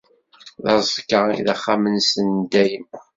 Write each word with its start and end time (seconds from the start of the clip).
D 0.63 0.65
aẓekka 0.73 1.19
i 1.39 1.41
d 1.45 1.47
axxam-nsen 1.53 2.27
n 2.39 2.41
dayem. 2.51 2.87